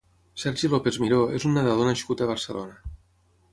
[0.43, 2.93] Sergi López Miró és un nedador nascut a Barcelona.